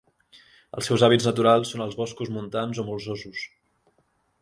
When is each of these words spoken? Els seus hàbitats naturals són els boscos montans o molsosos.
Els 0.79 0.89
seus 0.91 1.03
hàbitats 1.09 1.27
naturals 1.29 1.73
són 1.75 1.85
els 1.87 1.95
boscos 2.01 2.35
montans 2.39 2.83
o 2.85 2.89
molsosos. 2.91 3.49